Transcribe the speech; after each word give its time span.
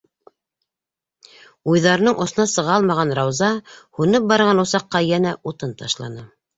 Уйҙарының 1.75 2.25
осона 2.27 2.47
сыға 2.55 2.79
алмаған 2.79 3.15
Рауза 3.23 3.53
һүнеп 4.01 4.29
барған 4.35 4.67
усаҡҡа 4.69 5.07
йәнә 5.15 5.39
утын 5.53 5.83
ташланы. 5.87 6.31